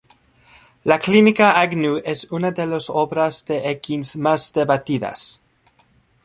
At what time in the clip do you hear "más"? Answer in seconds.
4.15-4.51